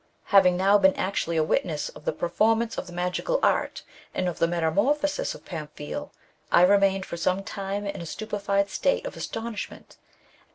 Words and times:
"Having 0.33 0.57
now 0.57 0.79
been 0.79 0.95
actually 0.95 1.37
a 1.37 1.43
witness 1.43 1.89
of 1.89 2.05
the 2.05 2.11
perform 2.11 2.63
ance 2.63 2.75
of 2.75 2.87
the 2.87 2.91
magical 2.91 3.39
art, 3.43 3.83
and 4.15 4.27
of 4.27 4.39
the 4.39 4.47
metamorphosis 4.47 5.35
of 5.35 5.45
Pamphile, 5.45 6.09
I 6.51 6.63
remained 6.63 7.05
for 7.05 7.17
some 7.17 7.43
time 7.43 7.85
in 7.85 8.01
a 8.01 8.07
stupefied 8.07 8.71
state 8.71 9.05
of 9.05 9.15
astonishment. 9.15 9.97